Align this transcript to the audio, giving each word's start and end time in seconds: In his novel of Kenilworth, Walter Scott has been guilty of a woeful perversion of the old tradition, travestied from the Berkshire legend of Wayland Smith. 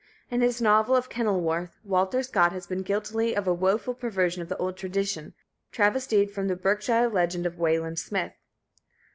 In 0.31 0.41
his 0.41 0.59
novel 0.59 0.95
of 0.95 1.09
Kenilworth, 1.11 1.77
Walter 1.83 2.23
Scott 2.23 2.53
has 2.53 2.65
been 2.65 2.81
guilty 2.81 3.35
of 3.35 3.45
a 3.47 3.53
woeful 3.53 3.93
perversion 3.93 4.41
of 4.41 4.49
the 4.49 4.57
old 4.57 4.75
tradition, 4.75 5.35
travestied 5.71 6.31
from 6.31 6.47
the 6.47 6.55
Berkshire 6.55 7.07
legend 7.07 7.45
of 7.45 7.59
Wayland 7.59 7.99
Smith. 7.99 8.33